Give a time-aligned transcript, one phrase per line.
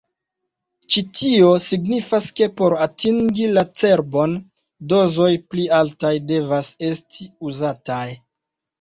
[0.93, 4.35] Ĉi-tio signifas ke por atingi la cerbon,
[4.97, 8.05] dozoj pli altaj devas esti uzataj.